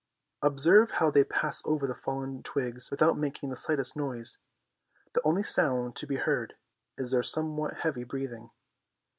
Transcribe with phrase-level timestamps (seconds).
[0.41, 4.39] Observe how they pass over fallen twigs without making the slightest noise.
[5.13, 6.55] The only sound to be heard
[6.97, 8.49] is their somewhat heavy breathing.